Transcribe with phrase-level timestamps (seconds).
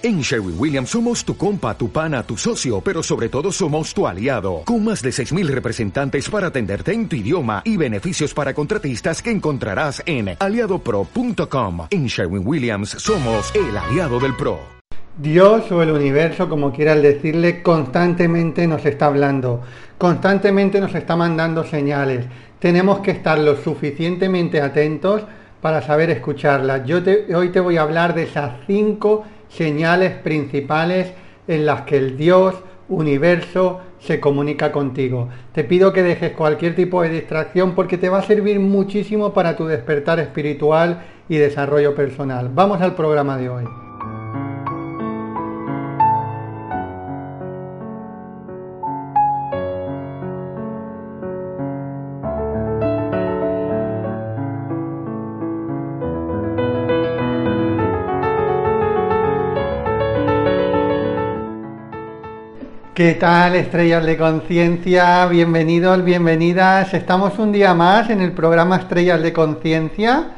[0.00, 4.06] En Sherwin Williams somos tu compa, tu pana, tu socio, pero sobre todo somos tu
[4.06, 9.20] aliado, con más de 6.000 representantes para atenderte en tu idioma y beneficios para contratistas
[9.20, 11.88] que encontrarás en aliadopro.com.
[11.90, 14.60] En Sherwin Williams somos el aliado del PRO.
[15.16, 19.62] Dios o el universo, como quieras decirle, constantemente nos está hablando,
[19.98, 22.24] constantemente nos está mandando señales.
[22.60, 25.22] Tenemos que estar lo suficientemente atentos
[25.60, 26.86] para saber escucharlas.
[26.86, 27.00] Yo
[27.34, 29.24] hoy te voy a hablar de esas cinco
[30.22, 31.12] principales
[31.46, 32.54] en las que el Dios,
[32.88, 35.28] universo, se comunica contigo.
[35.52, 39.56] Te pido que dejes cualquier tipo de distracción porque te va a servir muchísimo para
[39.56, 42.50] tu despertar espiritual y desarrollo personal.
[42.54, 43.87] Vamos al programa de hoy.
[62.98, 65.24] ¿Qué tal, estrellas de conciencia?
[65.26, 66.92] Bienvenidos, bienvenidas.
[66.94, 70.32] Estamos un día más en el programa Estrellas de Conciencia.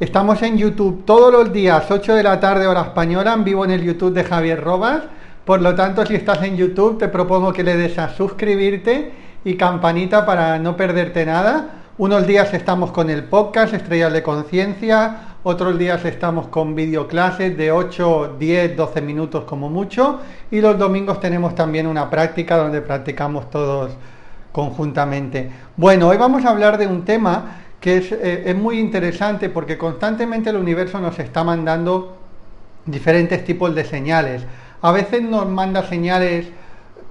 [0.00, 3.70] Estamos en YouTube todos los días, 8 de la tarde, hora española, en vivo en
[3.70, 5.04] el YouTube de Javier Robas.
[5.44, 9.12] Por lo tanto, si estás en YouTube, te propongo que le des a suscribirte
[9.44, 11.84] y campanita para no perderte nada.
[11.96, 17.72] Unos días estamos con el podcast Estrellas de Conciencia, otros días estamos con videoclases de
[17.72, 23.48] 8, 10, 12 minutos como mucho y los domingos tenemos también una práctica donde practicamos
[23.48, 23.92] todos
[24.52, 25.50] conjuntamente.
[25.76, 29.78] Bueno, hoy vamos a hablar de un tema que es, eh, es muy interesante porque
[29.78, 32.18] constantemente el universo nos está mandando
[32.84, 34.42] diferentes tipos de señales.
[34.82, 36.48] A veces nos manda señales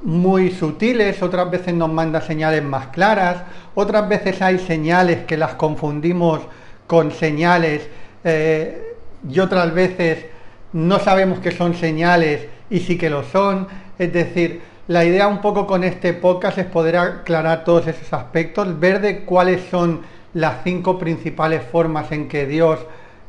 [0.04, 5.56] muy sutiles, otras veces nos manda señales más claras, otras veces hay señales que las
[5.56, 6.42] confundimos
[6.88, 7.88] con señales
[8.23, 8.95] eh,
[9.30, 10.25] y otras veces
[10.73, 13.67] no sabemos que son señales y sí que lo son.
[13.98, 18.80] Es decir, la idea un poco con este podcast es poder aclarar todos esos aspectos,
[18.80, 20.02] ver de cuáles son
[20.33, 22.80] las cinco principales formas en que Dios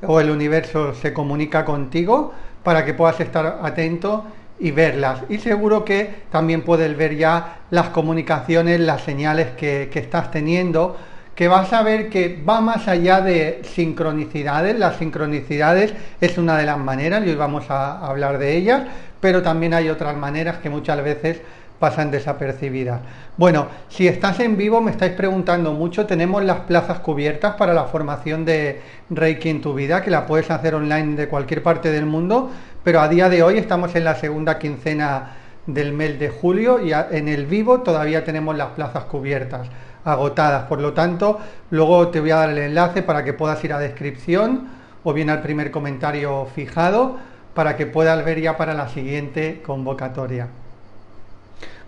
[0.07, 2.33] o el universo se comunica contigo
[2.63, 4.25] para que puedas estar atento
[4.59, 5.23] y verlas.
[5.29, 10.97] Y seguro que también puedes ver ya las comunicaciones, las señales que, que estás teniendo
[11.41, 14.79] que vas a ver que va más allá de sincronicidades.
[14.79, 18.83] Las sincronicidades es una de las maneras y hoy vamos a hablar de ellas,
[19.21, 21.41] pero también hay otras maneras que muchas veces
[21.79, 23.01] pasan desapercibidas.
[23.39, 27.85] Bueno, si estás en vivo, me estáis preguntando mucho, tenemos las plazas cubiertas para la
[27.85, 32.05] formación de Reiki en tu vida, que la puedes hacer online de cualquier parte del
[32.05, 32.51] mundo,
[32.85, 35.37] pero a día de hoy estamos en la segunda quincena
[35.67, 39.69] del mes de julio y en el vivo todavía tenemos las plazas cubiertas
[40.05, 40.65] agotadas.
[40.65, 41.39] Por lo tanto,
[41.71, 44.69] luego te voy a dar el enlace para que puedas ir a descripción
[45.03, 47.17] o bien al primer comentario fijado
[47.55, 50.49] para que puedas ver ya para la siguiente convocatoria.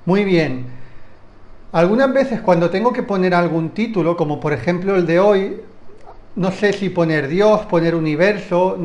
[0.04, 0.66] Muy bien.
[1.72, 5.60] Algunas veces cuando tengo que poner algún título, como por ejemplo el de hoy,
[6.36, 8.76] no sé si poner Dios, poner universo,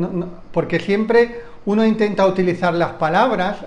[0.51, 3.57] porque siempre uno intenta utilizar las palabras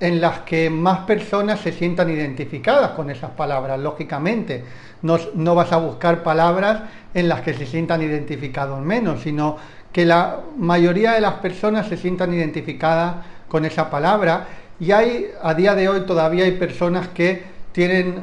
[0.00, 4.64] en las que más personas se sientan identificadas con esas palabras, lógicamente.
[5.02, 6.82] No, no, vas a buscar palabras
[7.14, 9.56] en las que se sientan identificados menos, sino
[9.92, 13.16] que la mayoría de las personas se sientan identificadas
[13.48, 14.46] con esa palabra.
[14.78, 18.22] Y hay, a día de hoy todavía hay personas que tienen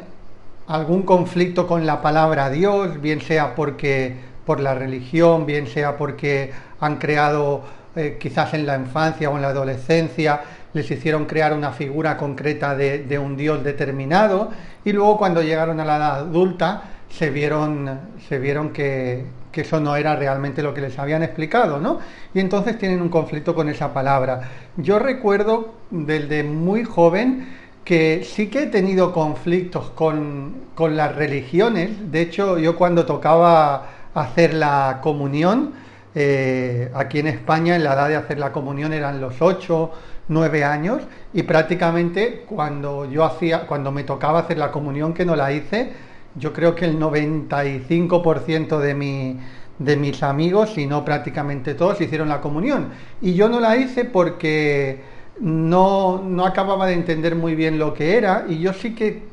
[0.67, 4.15] algún conflicto con la palabra Dios, bien sea porque
[4.45, 7.63] por la religión, bien sea porque han creado
[7.95, 10.41] eh, quizás en la infancia o en la adolescencia
[10.73, 14.49] les hicieron crear una figura concreta de, un dios determinado
[14.83, 19.79] y luego cuando llegaron a la edad adulta se vieron, se vieron que, que, eso
[19.79, 21.99] no era realmente lo que les habían explicado, ¿no?
[22.33, 24.49] Y entonces tienen un conflicto con esa palabra.
[24.77, 27.47] Yo recuerdo desde muy joven
[27.85, 32.11] que sí que he tenido conflictos con, con las religiones.
[32.11, 35.73] De hecho, yo cuando tocaba hacer la comunión,
[36.15, 39.91] eh, aquí en España en la edad de hacer la comunión eran los ocho
[40.27, 41.03] nueve años
[41.33, 45.91] y prácticamente cuando yo hacía, cuando me tocaba hacer la comunión que no la hice,
[46.35, 49.39] yo creo que el 95% de mi,
[49.79, 52.89] de mis amigos, si no prácticamente todos, hicieron la comunión.
[53.21, 55.01] Y yo no la hice porque
[55.39, 59.23] no, no acababa de entender muy bien lo que era y yo sí que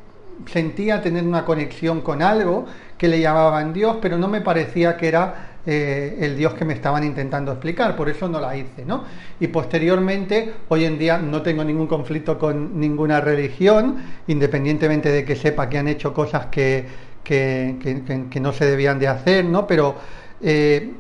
[0.47, 2.67] sentía tener una conexión con algo
[2.97, 6.73] que le llamaban Dios, pero no me parecía que era eh, el Dios que me
[6.73, 9.05] estaban intentando explicar, por eso no la hice, ¿no?
[9.39, 13.97] Y posteriormente, hoy en día no tengo ningún conflicto con ninguna religión,
[14.27, 16.87] independientemente de que sepa que han hecho cosas que,
[17.23, 19.67] que, no se debían de hacer, ¿no?
[19.67, 19.97] Pero
[20.41, 20.93] eh,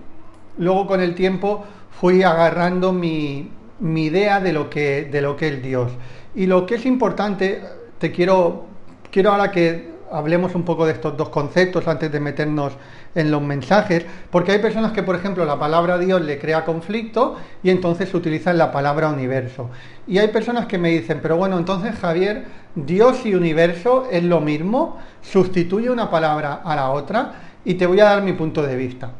[0.58, 1.64] luego con el tiempo
[1.98, 5.90] fui agarrando mi, mi idea de lo que, de lo que es Dios.
[6.34, 7.62] Y lo que es importante,
[7.98, 8.66] te quiero,
[9.10, 12.72] quiero ahora que hablemos un poco de estos dos conceptos antes de meternos
[13.14, 17.36] en los mensajes, porque hay personas que, por ejemplo, la palabra Dios le crea conflicto
[17.62, 19.70] y entonces utilizan la palabra universo.
[20.06, 24.40] Y hay personas que me dicen, pero bueno, entonces Javier, Dios y universo es lo
[24.40, 27.32] mismo, sustituye una palabra a la otra
[27.64, 29.12] y te voy a dar mi punto de vista.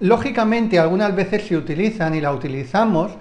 [0.00, 3.12] Lógicamente, algunas veces se utilizan y la utilizamos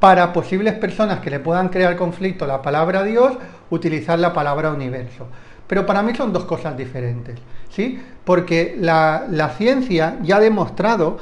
[0.00, 3.34] para posibles personas que le puedan crear conflicto la palabra Dios,
[3.70, 5.26] utilizar la palabra universo.
[5.66, 7.38] Pero para mí son dos cosas diferentes,
[7.70, 8.00] ¿sí?
[8.24, 11.18] Porque la, la ciencia ya ha demostrado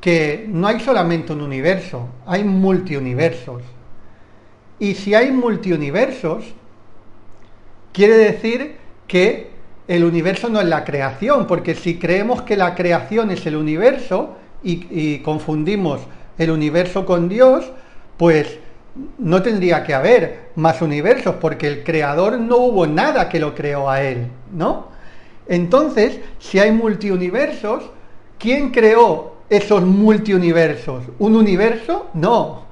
[0.00, 3.62] que no hay solamente un universo, hay multiuniversos.
[4.78, 6.44] Y si hay multiuniversos,
[7.92, 8.76] quiere decir
[9.06, 9.50] que
[9.86, 14.36] el universo no es la creación, porque si creemos que la creación es el universo
[14.62, 16.00] y, y confundimos
[16.38, 17.70] el universo con Dios,
[18.16, 18.58] pues
[19.18, 23.90] no tendría que haber más universos, porque el creador no hubo nada que lo creó
[23.90, 24.88] a él, ¿no?
[25.48, 27.84] Entonces, si hay multiuniversos,
[28.38, 31.04] ¿quién creó esos multiuniversos?
[31.18, 32.06] ¿Un universo?
[32.14, 32.64] No.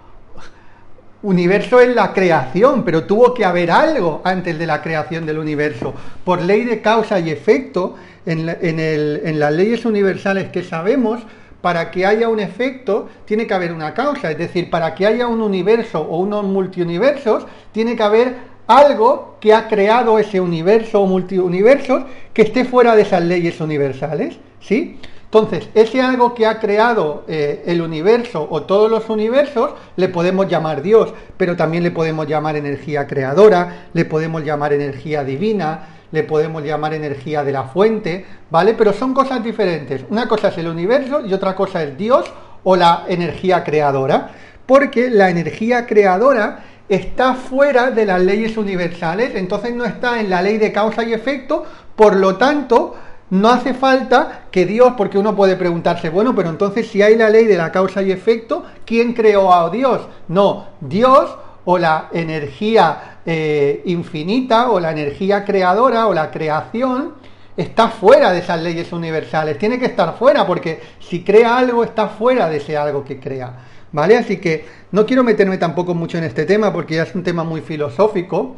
[1.23, 5.95] Universo es la creación, pero tuvo que haber algo antes de la creación del universo.
[6.25, 11.21] Por ley de causa y efecto, en, en las leyes universales que sabemos,
[11.63, 15.27] para que haya un efecto tiene que haber una causa, es decir, para que haya
[15.27, 18.35] un universo o unos multiuniversos tiene que haber
[18.67, 22.05] algo que ha creado ese universo o multiuniversos
[22.35, 24.99] que esté fuera de esas leyes universales, ¿sí?
[25.25, 30.47] Entonces, ese algo que ha creado eh, el universo o todos los universos le podemos
[30.47, 36.23] llamar Dios, pero también le podemos llamar energía creadora, le podemos llamar energía divina, le
[36.23, 38.75] podemos llamar energía de la fuente, ¿vale?
[38.75, 40.05] Pero son cosas diferentes.
[40.09, 42.31] Una cosa es el universo y otra cosa es Dios
[42.63, 44.31] o la energía creadora,
[44.67, 50.43] porque la energía creadora está fuera de las leyes universales, entonces no está en la
[50.43, 51.65] ley de causa y efecto,
[51.97, 52.95] por lo tanto,
[53.31, 57.31] no hace falta que Dios, porque uno puede preguntarse, bueno, pero entonces si hay la
[57.31, 60.03] ley de la causa y efecto, ¿quién creó a Dios?
[60.29, 67.15] No, Dios o la energía eh, infinita o la energía creadora o la creación
[67.57, 72.09] está fuera de esas leyes universales, tiene que estar fuera porque si crea algo está
[72.09, 73.69] fuera de ese algo que crea.
[73.93, 74.17] ¿Vale?
[74.17, 77.45] Así que no quiero meterme tampoco mucho en este tema porque ya es un tema
[77.45, 78.57] muy filosófico,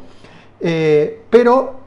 [0.61, 1.81] eh, pero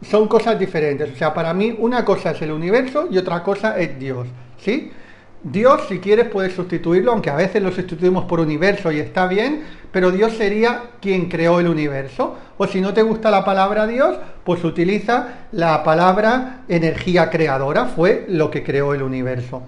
[0.00, 1.12] son cosas diferentes.
[1.12, 4.26] O sea, para mí una cosa es el universo y otra cosa es Dios.
[4.58, 4.90] ¿Sí?
[5.42, 9.62] Dios, si quieres, puedes sustituirlo, aunque a veces lo sustituimos por universo y está bien,
[9.92, 12.36] pero Dios sería quien creó el universo.
[12.58, 18.26] O si no te gusta la palabra Dios, pues utiliza la palabra energía creadora, fue
[18.28, 19.62] lo que creó el universo.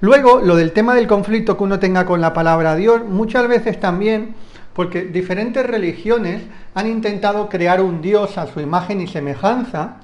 [0.00, 3.80] Luego, lo del tema del conflicto que uno tenga con la palabra Dios, muchas veces
[3.80, 4.34] también,
[4.72, 6.42] porque diferentes religiones
[6.74, 9.96] han intentado crear un Dios a su imagen y semejanza,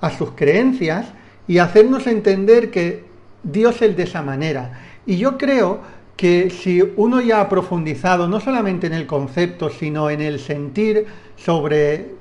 [0.00, 1.06] a sus creencias,
[1.48, 3.05] y hacernos entender que
[3.46, 4.80] Dios es de esa manera.
[5.06, 5.80] Y yo creo
[6.16, 11.06] que si uno ya ha profundizado no solamente en el concepto, sino en el sentir
[11.36, 12.14] sobre,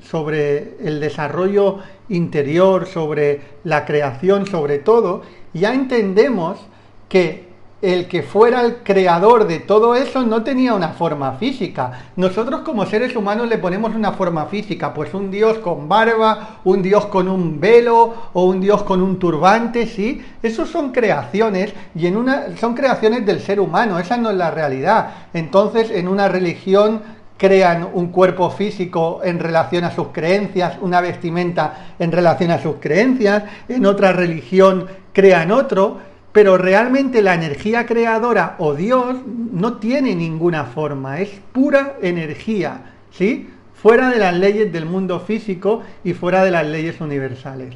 [0.00, 1.78] sobre el desarrollo
[2.08, 5.22] interior, sobre la creación, sobre todo,
[5.52, 6.58] ya entendemos
[7.08, 7.51] que
[7.82, 12.10] el que fuera el creador de todo eso no tenía una forma física.
[12.14, 16.80] Nosotros como seres humanos le ponemos una forma física, pues un dios con barba, un
[16.80, 20.24] dios con un velo o un dios con un turbante, ¿sí?
[20.44, 24.52] Esos son creaciones y en una son creaciones del ser humano, esa no es la
[24.52, 25.10] realidad.
[25.34, 27.02] Entonces, en una religión
[27.36, 32.76] crean un cuerpo físico en relación a sus creencias, una vestimenta en relación a sus
[32.76, 40.14] creencias, en otra religión crean otro, pero realmente la energía creadora o Dios no tiene
[40.14, 43.48] ninguna forma, es pura energía, ¿sí?
[43.74, 47.74] Fuera de las leyes del mundo físico y fuera de las leyes universales.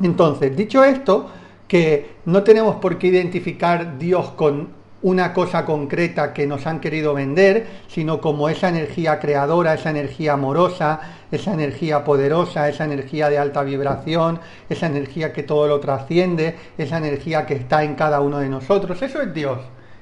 [0.00, 1.30] Entonces, dicho esto,
[1.68, 4.68] que no tenemos por qué identificar Dios con
[5.02, 10.32] una cosa concreta que nos han querido vender, sino como esa energía creadora, esa energía
[10.32, 11.00] amorosa,
[11.30, 16.98] esa energía poderosa, esa energía de alta vibración, esa energía que todo lo trasciende, esa
[16.98, 19.00] energía que está en cada uno de nosotros.
[19.02, 19.58] Eso es Dios.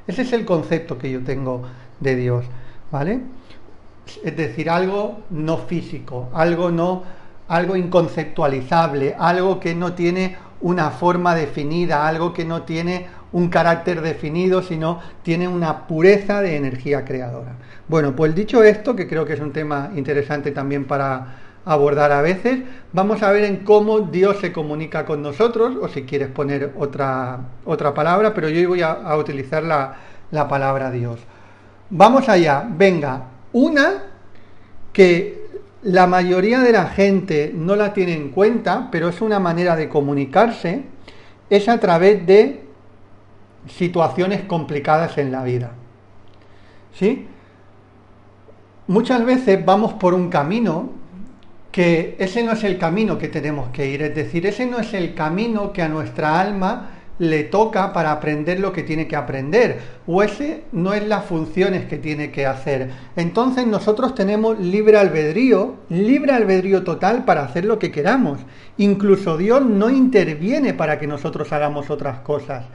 [0.06, 1.62] Ese es el concepto que yo tengo
[2.00, 2.44] de Dios,
[2.90, 3.20] ¿vale?
[4.22, 7.02] Es decir, algo no físico, algo no
[7.48, 14.00] algo inconceptualizable, algo que no tiene una forma definida, algo que no tiene un carácter
[14.00, 17.56] definido, sino tiene una pureza de energía creadora.
[17.88, 22.22] Bueno, pues dicho esto, que creo que es un tema interesante también para abordar a
[22.22, 22.60] veces,
[22.92, 27.40] vamos a ver en cómo Dios se comunica con nosotros, o si quieres poner otra,
[27.64, 29.96] otra palabra, pero yo voy a, utilizar la,
[30.30, 31.18] la palabra Dios.
[31.90, 33.24] Vamos allá, venga.
[33.52, 33.94] Una
[34.92, 35.42] que
[35.82, 39.88] la mayoría de la gente no la tiene en cuenta, pero es una manera de
[39.88, 40.84] comunicarse,
[41.50, 42.63] es a través de
[43.68, 45.72] situaciones complicadas en la vida.
[46.92, 47.26] ¿Sí?
[48.86, 50.90] Muchas veces vamos por un camino
[51.72, 54.94] que ese no es el camino que tenemos que ir, es decir, ese no es
[54.94, 59.80] el camino que a nuestra alma le toca para aprender lo que tiene que aprender,
[60.06, 62.90] o ese no es las funciones que tiene que hacer.
[63.16, 68.40] Entonces nosotros tenemos libre albedrío, libre albedrío total para hacer lo que queramos.
[68.78, 72.66] Incluso Dios no interviene para que nosotros hagamos otras cosas.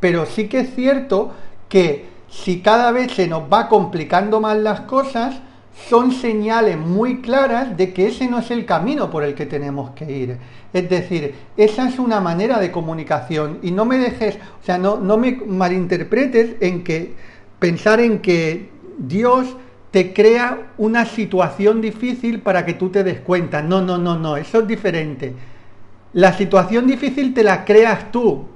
[0.00, 1.32] Pero sí que es cierto
[1.68, 5.40] que si cada vez se nos va complicando más las cosas,
[5.88, 9.90] son señales muy claras de que ese no es el camino por el que tenemos
[9.90, 10.38] que ir.
[10.72, 14.98] Es decir, esa es una manera de comunicación y no me dejes, o sea, no,
[14.98, 17.14] no me malinterpretes en que
[17.58, 19.56] pensar en que Dios
[19.90, 23.62] te crea una situación difícil para que tú te des cuenta.
[23.62, 25.34] No, no, no, no, eso es diferente.
[26.12, 28.46] La situación difícil te la creas tú.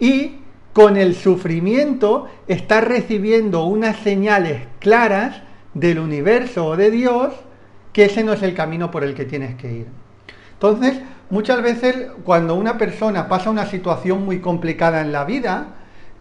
[0.00, 0.38] Y
[0.72, 5.42] con el sufrimiento estás recibiendo unas señales claras
[5.74, 7.34] del universo o de Dios
[7.92, 9.86] que ese no es el camino por el que tienes que ir.
[10.52, 15.74] Entonces, muchas veces cuando una persona pasa una situación muy complicada en la vida,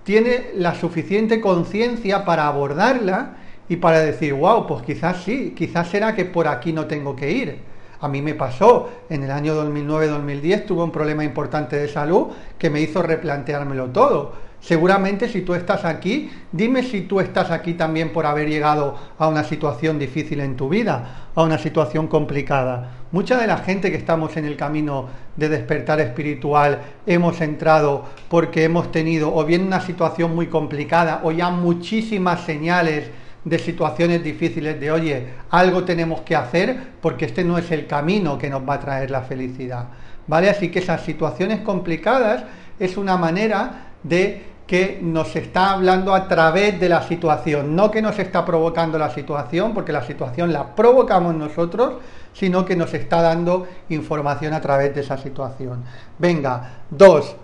[0.03, 3.36] tiene la suficiente conciencia para abordarla
[3.67, 7.31] y para decir, wow, pues quizás sí, quizás será que por aquí no tengo que
[7.31, 7.59] ir.
[8.01, 12.27] A mí me pasó, en el año 2009-2010 tuve un problema importante de salud
[12.58, 17.75] que me hizo replanteármelo todo Seguramente si tú estás aquí, dime si tú estás aquí
[17.75, 22.91] también por haber llegado a una situación difícil en tu vida, a una situación complicada.
[23.12, 28.65] Mucha de la gente que estamos en el camino de despertar espiritual hemos entrado porque
[28.65, 33.10] hemos tenido o bien una situación muy complicada o ya muchísimas señales
[33.43, 38.38] de situaciones difíciles de, oye, algo tenemos que hacer porque este no es el camino
[38.38, 39.86] que nos va a traer la felicidad.
[40.27, 40.50] ¿Vale?
[40.50, 42.43] Así que esas situaciones complicadas
[42.79, 48.03] es una manera de que nos está hablando a través de la situación, no que
[48.03, 51.93] nos está provocando la situación, porque la situación la provocamos nosotros,
[52.34, 55.84] sino que nos está dando información a través de esa situación.
[56.19, 57.36] Venga, dos,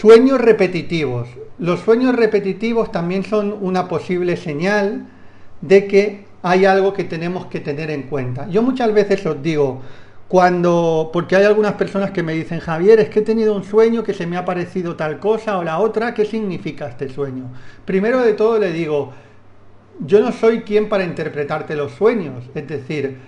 [0.00, 1.28] sueños repetitivos.
[1.58, 5.06] Los sueños repetitivos también son una posible señal
[5.60, 8.48] de que hay algo que tenemos que tener en cuenta.
[8.48, 9.80] Yo muchas veces os digo,
[10.28, 14.02] cuando, porque hay algunas personas que me dicen, Javier, es que he tenido un sueño
[14.02, 17.44] que se me ha parecido tal cosa o la otra, ¿qué significa este sueño?
[17.84, 19.12] Primero de todo le digo,
[20.00, 23.18] yo no soy quien para interpretarte los sueños, es decir,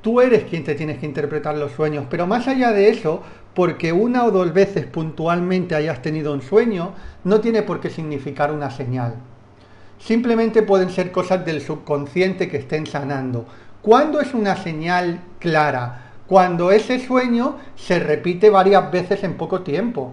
[0.00, 3.22] tú eres quien te tienes que interpretar los sueños, pero más allá de eso,
[3.54, 6.92] porque una o dos veces puntualmente hayas tenido un sueño,
[7.24, 9.14] no tiene por qué significar una señal.
[9.98, 13.46] Simplemente pueden ser cosas del subconsciente que estén sanando.
[13.80, 16.04] ¿Cuándo es una señal clara?
[16.26, 20.12] cuando ese sueño se repite varias veces en poco tiempo.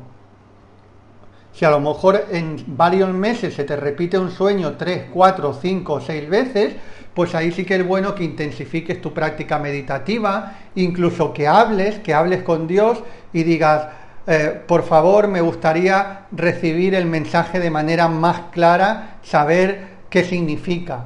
[1.54, 5.94] Si a lo mejor en varios meses se te repite un sueño tres, cuatro, cinco
[5.94, 6.76] o seis veces,
[7.14, 12.14] pues ahí sí que es bueno que intensifiques tu práctica meditativa, incluso que hables, que
[12.14, 13.04] hables con Dios
[13.34, 13.88] y digas,
[14.28, 21.06] eh, por favor, me gustaría recibir el mensaje de manera más clara, saber qué significa.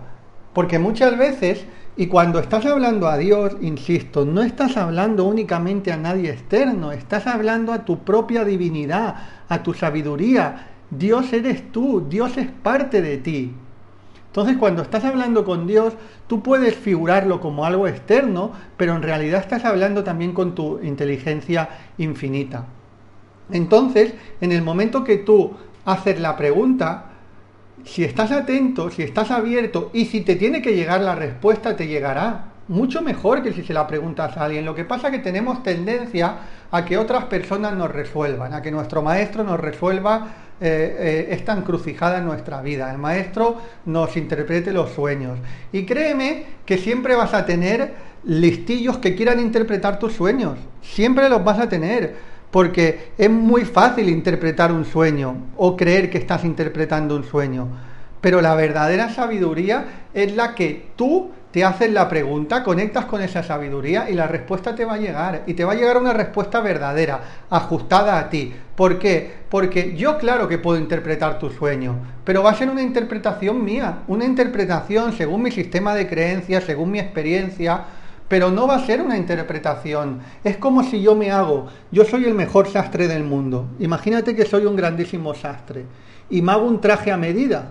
[0.54, 1.66] Porque muchas veces
[1.98, 7.26] y cuando estás hablando a Dios, insisto, no estás hablando únicamente a nadie externo, estás
[7.26, 9.16] hablando a tu propia divinidad,
[9.48, 10.72] a tu sabiduría.
[10.90, 13.56] Dios eres tú, Dios es parte de ti.
[14.36, 15.94] Entonces cuando estás hablando con Dios,
[16.28, 21.70] tú puedes figurarlo como algo externo, pero en realidad estás hablando también con tu inteligencia
[21.98, 22.66] infinita.
[23.50, 25.54] Entonces, en el momento que tú
[25.86, 27.12] haces la pregunta,
[27.86, 31.88] si estás atento, si estás abierto y si te tiene que llegar la respuesta, te
[31.88, 32.48] llegará.
[32.68, 34.66] Mucho mejor que si se la preguntas a alguien.
[34.66, 36.40] Lo que pasa es que tenemos tendencia
[36.72, 40.28] a que otras personas nos resuelvan, a que nuestro maestro nos resuelva
[40.62, 42.90] eh, eh, esta encrucijada en nuestra vida.
[42.90, 45.38] El maestro nos interprete los sueños.
[45.72, 47.94] Y créeme que siempre vas a tener
[48.24, 50.58] listillos que quieran interpretar tus sueños.
[50.82, 52.16] Siempre los vas a tener
[52.52, 57.68] porque es muy fácil interpretar un sueño o creer que estás interpretando un sueño.
[58.22, 63.42] Pero la verdadera sabiduría es la que tú te haces la pregunta, conectas con esa
[63.42, 65.44] sabiduría y la respuesta te va a llegar.
[65.48, 68.54] Y te va a llegar una respuesta verdadera, ajustada a ti.
[68.76, 69.32] ¿Por qué?
[69.48, 71.96] Porque yo claro que puedo interpretar tu sueño,
[72.26, 76.92] pero va a ser una interpretación mía, una interpretación según mi sistema de creencias, según
[76.92, 77.86] mi experiencia,
[78.28, 80.20] pero no va a ser una interpretación.
[80.44, 83.70] Es como si yo me hago, yo soy el mejor sastre del mundo.
[83.80, 85.86] Imagínate que soy un grandísimo sastre
[86.30, 87.70] y me hago un traje a medida.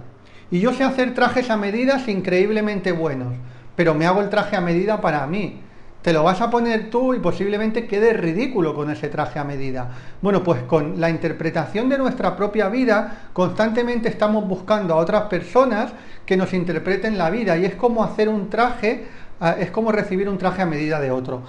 [0.51, 3.35] Y yo sé hacer trajes a medidas increíblemente buenos,
[3.77, 5.61] pero me hago el traje a medida para mí.
[6.05, 9.89] Te lo vas a poner tú y posiblemente quede ridículo con ese traje a medida.
[10.21, 15.93] Bueno, pues con la interpretación de nuestra propia vida, constantemente estamos buscando a otras personas
[16.27, 19.07] que nos interpreten la vida y es como hacer un traje,
[19.41, 21.43] ah, es como recibir un traje a medida de otro.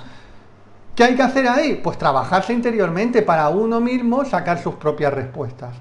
[0.96, 1.82] ¿Qué hay que hacer ahí?
[1.84, 5.76] Pues trabajarse interiormente para uno mismo sacar sus propias respuestas.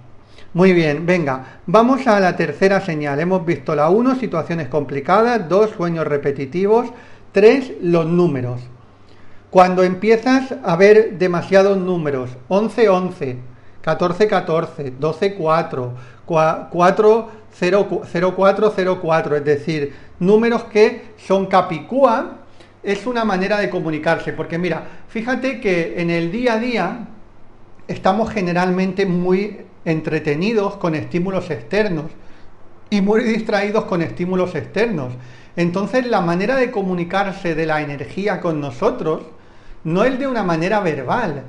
[0.55, 3.19] Muy bien, venga, vamos a la tercera señal.
[3.19, 6.91] Hemos visto la 1, situaciones complicadas, 2, sueños repetitivos,
[7.33, 8.61] 3, los números.
[9.51, 13.37] Cuando empiezas a ver demasiados números, 11, 11,
[13.83, 15.95] 14, 14, 12, 4,
[16.25, 22.43] 4, 0, 0, 4, 0, 4, es decir, números que son capicúa,
[22.85, 27.09] es una manera de comunicarse, porque mira, fíjate que en el día a día
[27.89, 32.07] estamos generalmente muy entretenidos con estímulos externos
[32.91, 35.13] y muy distraídos con estímulos externos.
[35.57, 39.23] Entonces la manera de comunicarse de la energía con nosotros
[39.85, 41.45] no es de una manera verbal,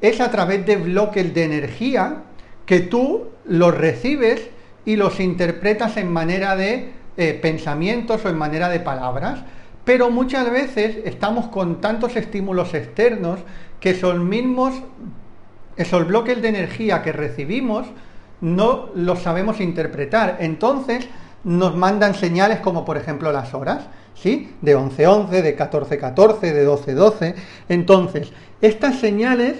[0.00, 2.24] es a través de bloques de energía
[2.66, 4.50] que tú los recibes
[4.84, 9.40] y los interpretas en manera de eh, pensamientos o en manera de palabras.
[9.84, 13.40] Pero muchas veces estamos con tantos estímulos externos
[13.80, 14.74] que son mismos
[15.76, 17.86] esos bloques de energía que recibimos
[18.40, 20.38] no los sabemos interpretar.
[20.40, 21.08] Entonces
[21.44, 24.54] nos mandan señales como por ejemplo las horas, ¿sí?
[24.62, 27.34] De 11-11, de 14-14, de 12-12.
[27.68, 29.56] Entonces, estas señales,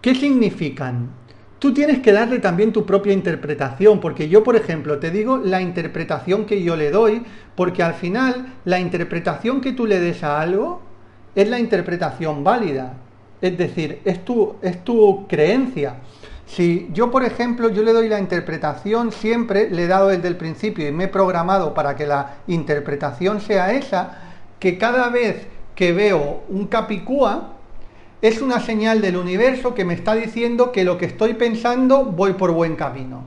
[0.00, 1.10] ¿qué significan?
[1.58, 5.62] Tú tienes que darle también tu propia interpretación, porque yo, por ejemplo, te digo la
[5.62, 7.22] interpretación que yo le doy,
[7.54, 10.82] porque al final la interpretación que tú le des a algo
[11.36, 12.94] es la interpretación válida.
[13.42, 15.96] Es decir, es tu, es tu creencia.
[16.46, 20.36] Si yo, por ejemplo, yo le doy la interpretación, siempre le he dado desde el
[20.36, 24.18] principio y me he programado para que la interpretación sea esa,
[24.60, 27.54] que cada vez que veo un capicúa,
[28.20, 32.34] es una señal del universo que me está diciendo que lo que estoy pensando voy
[32.34, 33.24] por buen camino.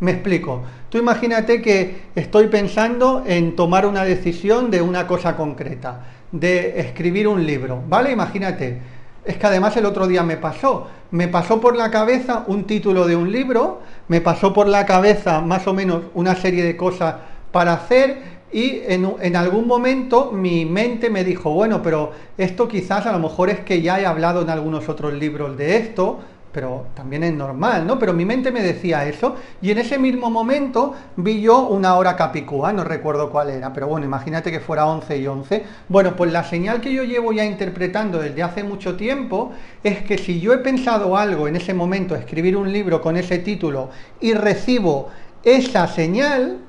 [0.00, 0.64] Me explico.
[0.88, 7.28] Tú imagínate que estoy pensando en tomar una decisión de una cosa concreta, de escribir
[7.28, 8.10] un libro, ¿vale?
[8.10, 8.93] Imagínate
[9.24, 10.88] es que además el otro día me pasó.
[11.10, 15.40] Me pasó por la cabeza un título de un libro, me pasó por la cabeza
[15.40, 17.16] más o menos una serie de cosas
[17.52, 23.06] para hacer y en, en, algún momento mi mente me dijo, bueno, pero esto quizás
[23.06, 26.20] a lo mejor es que ya he hablado en algunos otros libros de esto,
[26.54, 27.98] pero también es normal, ¿no?
[27.98, 32.14] Pero mi mente me decía eso y en ese mismo momento vi yo una hora
[32.14, 35.64] capicúa, no recuerdo cuál era, pero bueno, imagínate que fuera 11 y 11.
[35.88, 40.16] Bueno, pues la señal que yo llevo ya interpretando desde hace mucho tiempo es que
[40.16, 43.90] si yo he pensado algo en ese momento, escribir un libro con ese título
[44.20, 45.10] y recibo
[45.42, 46.60] esa señal,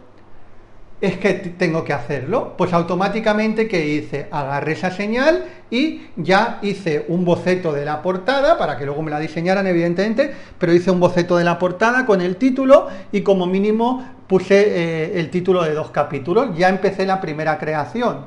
[1.02, 2.54] es que tengo que hacerlo.
[2.58, 8.58] Pues automáticamente que hice, agarré esa señal y ya hice un boceto de la portada,
[8.58, 12.22] para que luego me la diseñaran evidentemente, pero hice un boceto de la portada con
[12.22, 17.22] el título y como mínimo puse eh, el título de dos capítulos, ya empecé la
[17.22, 18.26] primera creación.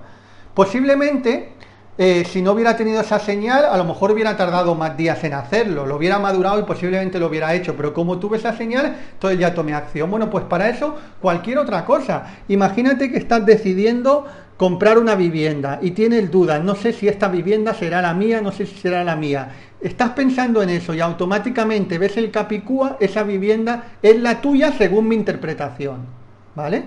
[0.54, 1.52] Posiblemente
[2.00, 5.34] eh, si no hubiera tenido esa señal, a lo mejor hubiera tardado más días en
[5.34, 9.40] hacerlo, lo hubiera madurado y posiblemente lo hubiera hecho, pero como tuve esa señal, entonces
[9.40, 10.08] ya tomé acción.
[10.08, 12.38] Bueno, pues para eso, cualquier otra cosa.
[12.46, 17.74] Imagínate que estás decidiendo comprar una vivienda y tienes dudas, no sé si esta vivienda
[17.74, 19.48] será la mía, no sé si será la mía.
[19.80, 25.08] Estás pensando en eso y automáticamente ves el capicúa, esa vivienda es la tuya según
[25.08, 26.06] mi interpretación.
[26.54, 26.84] ¿Vale?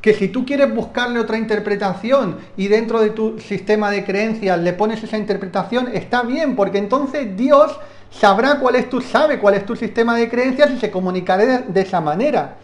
[0.00, 4.72] Que si tú quieres buscarle otra interpretación y dentro de tu sistema de creencias le
[4.72, 7.78] pones esa interpretación, está bien, porque entonces Dios
[8.10, 11.80] sabrá cuál es tu, sabe cuál es tu sistema de creencias y se comunicará de,
[11.80, 12.58] esa manera.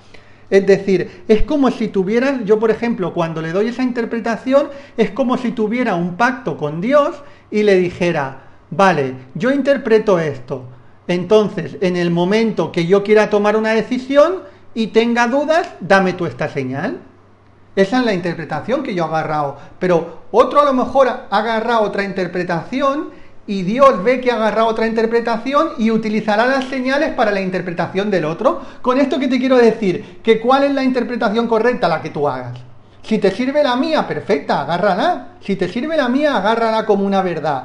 [0.48, 5.10] Es decir, es como si tuvieras, yo por ejemplo, cuando le doy esa interpretación, es
[5.10, 10.66] como si tuviera un pacto con Dios y le dijera, vale, yo interpreto esto.
[11.08, 14.42] Entonces, en el momento que yo quiera tomar una decisión
[14.74, 17.00] y tenga dudas, dame tú esta señal.
[17.76, 19.56] Esa es la interpretación que yo he agarrado.
[19.78, 23.10] Pero otro a lo mejor ha agarrado otra interpretación
[23.46, 28.10] y Dios ve que ha agarrado otra interpretación y utilizará las señales para la interpretación
[28.10, 28.62] del otro.
[28.80, 32.28] Con esto que te quiero decir, que cuál es la interpretación correcta la que tú
[32.28, 32.58] hagas.
[33.02, 35.28] Si te sirve la mía, perfecta, agárrala.
[35.40, 37.64] Si te sirve la mía, agárrala como una verdad.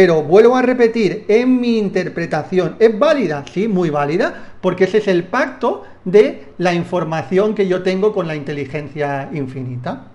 [0.00, 5.08] Pero vuelvo a repetir, en mi interpretación es válida, sí, muy válida, porque ese es
[5.08, 10.06] el pacto de la información que yo tengo con la inteligencia infinita.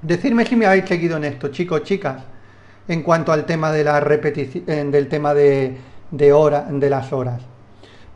[0.00, 2.22] Decidme si me habéis seguido en esto, chicos, chicas,
[2.88, 5.76] en cuanto al tema de la repetición, del tema de,
[6.10, 7.42] de, de las horas.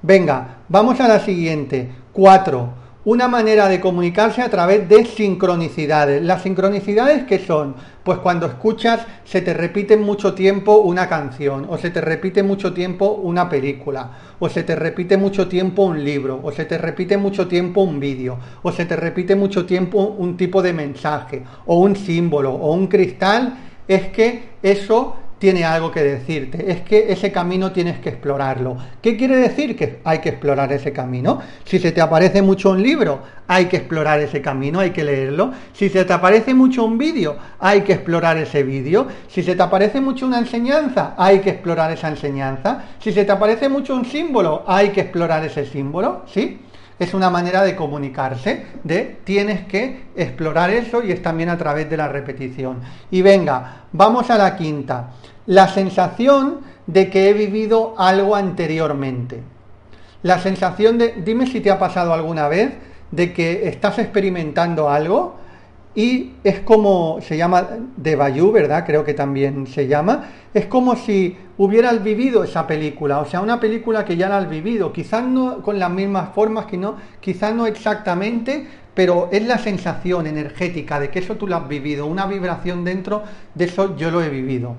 [0.01, 1.91] Venga, vamos a la siguiente.
[2.15, 2.71] 4.
[3.07, 6.21] Una manera de comunicarse a través de sincronicidades.
[6.25, 7.77] ¿Las sincronicidades qué son?
[8.03, 12.73] Pues cuando escuchas se te repite mucho tiempo una canción, o se te repite mucho
[12.75, 17.17] tiempo una película, o se te repite mucho tiempo un libro, o se te repite
[17.17, 21.79] mucho tiempo un vídeo, o se te repite mucho tiempo un tipo de mensaje, o
[21.79, 27.31] un símbolo, o un cristal, es que eso tiene algo que decirte, es que ese
[27.31, 28.77] camino tienes que explorarlo.
[29.03, 31.41] ¿Qué quiere decir que hay que explorar ese camino?
[31.65, 35.53] Si se te aparece mucho un libro, hay que explorar ese camino, hay que leerlo.
[35.73, 39.07] Si se te aparece mucho un vídeo, hay que explorar ese vídeo.
[39.29, 42.85] Si se te aparece mucho una enseñanza, hay que explorar esa enseñanza.
[42.99, 46.61] Si se te aparece mucho un símbolo, hay que explorar ese símbolo, ¿sí?
[46.99, 51.91] Es una manera de comunicarse, de tienes que explorar eso y es también a través
[51.91, 52.81] de la repetición.
[53.11, 55.11] Y venga, vamos a la quinta.
[55.47, 59.43] La sensación de que he vivido algo anteriormente.
[60.23, 62.73] La sensación de, dime si te ha pasado alguna vez,
[63.11, 65.37] de que estás experimentando algo
[65.97, 68.85] y es como, se llama de Bayou, ¿verdad?
[68.87, 70.29] Creo que también se llama.
[70.53, 74.49] Es como si hubieras vivido esa película, o sea, una película que ya la has
[74.49, 79.57] vivido, quizás no con las mismas formas, que no, quizás no exactamente, pero es la
[79.57, 83.23] sensación energética de que eso tú lo has vivido, una vibración dentro
[83.55, 84.77] de eso yo lo he vivido.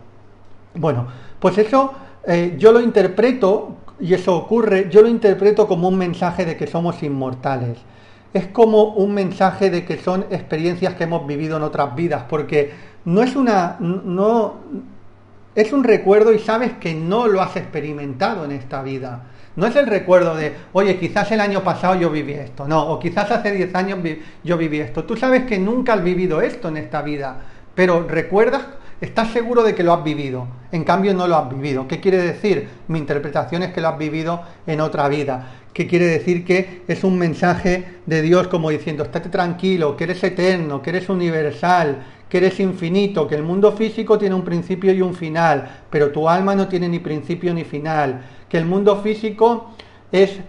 [0.75, 1.07] Bueno,
[1.39, 1.93] pues eso
[2.27, 6.67] eh, yo lo interpreto, y eso ocurre, yo lo interpreto como un mensaje de que
[6.67, 7.79] somos inmortales
[8.33, 12.71] es como un mensaje de que son experiencias que hemos vivido en otras vidas, porque
[13.05, 14.55] no es una, no,
[15.55, 19.23] es un recuerdo y sabes que no lo has experimentado en esta vida.
[19.55, 22.99] No es el recuerdo de, oye, quizás el año pasado yo viví esto, no, o
[22.99, 23.99] quizás hace 10 años
[24.43, 25.03] yo viví esto.
[25.03, 27.37] Tú sabes que nunca has vivido esto en esta vida,
[27.73, 28.61] pero recuerdas,
[29.01, 31.87] estás seguro de que lo has vivido, en cambio no lo has vivido.
[31.87, 32.69] ¿Qué quiere decir?
[32.87, 37.03] Mi interpretación es que lo has vivido en otra vida que quiere decir que es
[37.03, 42.39] un mensaje de Dios como diciendo, estate tranquilo, que eres eterno, que eres universal, que
[42.39, 46.55] eres infinito, que el mundo físico tiene un principio y un final, pero tu alma
[46.55, 49.69] no tiene ni principio ni final, que el mundo físico
[50.11, 50.39] es,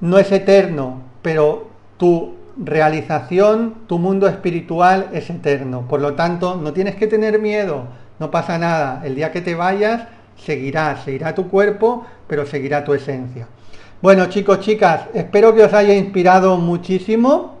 [0.00, 5.86] no es eterno, pero tu realización, tu mundo espiritual es eterno.
[5.86, 9.02] Por lo tanto, no tienes que tener miedo, no pasa nada.
[9.04, 13.48] El día que te vayas, seguirá, seguirá tu cuerpo, pero seguirá tu esencia.
[14.02, 17.58] Bueno chicos, chicas, espero que os haya inspirado muchísimo.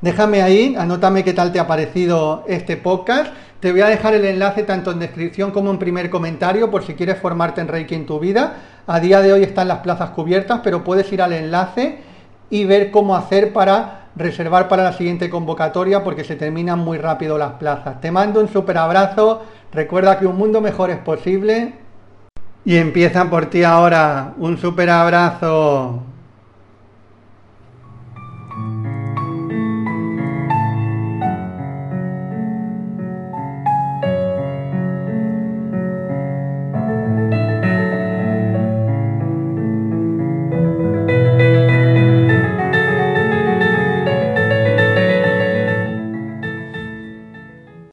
[0.00, 3.30] Déjame ahí, anótame qué tal te ha parecido este podcast.
[3.60, 6.94] Te voy a dejar el enlace tanto en descripción como en primer comentario por si
[6.94, 8.54] quieres formarte en Reiki en tu vida.
[8.86, 11.98] A día de hoy están las plazas cubiertas, pero puedes ir al enlace
[12.48, 17.36] y ver cómo hacer para reservar para la siguiente convocatoria porque se terminan muy rápido
[17.36, 18.00] las plazas.
[18.00, 19.42] Te mando un super abrazo.
[19.74, 21.74] Recuerda que un mundo mejor es posible
[22.64, 24.34] y empieza por ti ahora.
[24.38, 26.02] Un super abrazo.